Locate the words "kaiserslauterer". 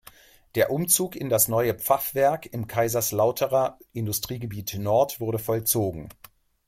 2.65-3.77